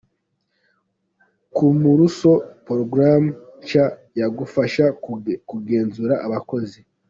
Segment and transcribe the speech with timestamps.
[1.55, 2.31] kumulusi
[2.65, 3.29] porogaramu
[3.61, 3.85] nshya
[4.19, 4.85] yagufasha
[5.49, 6.79] kugenzura abakozi